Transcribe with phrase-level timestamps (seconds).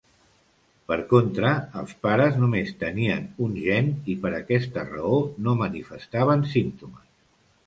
[0.91, 1.51] Per contra,
[1.81, 7.07] els pares només tenien un gen i per aquesta raó no manifestaven símptomes.